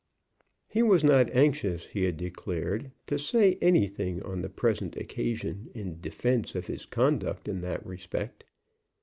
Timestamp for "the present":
4.41-4.95